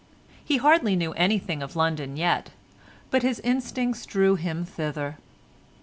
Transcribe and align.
He 0.43 0.57
hardly 0.57 0.95
knew 0.95 1.13
anything 1.13 1.61
of 1.61 1.75
London 1.75 2.17
yet, 2.17 2.49
but 3.11 3.21
his 3.21 3.39
instincts 3.41 4.03
drew 4.07 4.35
him 4.35 4.65
thither. 4.65 5.19